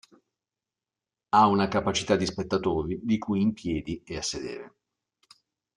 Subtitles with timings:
[1.29, 4.77] Ha una capacità di spettatori, di cui in piedi e a sedere.